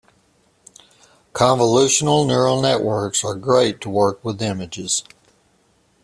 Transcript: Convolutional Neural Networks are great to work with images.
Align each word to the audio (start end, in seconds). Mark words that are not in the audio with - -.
Convolutional 1.31 2.25
Neural 2.25 2.59
Networks 2.59 3.23
are 3.23 3.35
great 3.35 3.79
to 3.81 3.89
work 3.91 4.25
with 4.25 4.41
images. 4.41 5.03